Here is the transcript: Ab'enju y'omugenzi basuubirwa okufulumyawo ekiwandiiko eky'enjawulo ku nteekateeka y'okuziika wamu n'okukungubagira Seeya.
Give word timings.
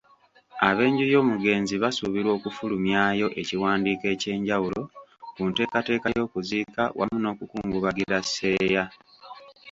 Ab'enju 0.67 1.05
y'omugenzi 1.13 1.75
basuubirwa 1.83 2.31
okufulumyawo 2.37 3.27
ekiwandiiko 3.41 4.05
eky'enjawulo 4.13 4.81
ku 5.33 5.41
nteekateeka 5.49 6.07
y'okuziika 6.17 6.83
wamu 6.97 7.17
n'okukungubagira 7.19 8.17
Seeya. 8.23 8.83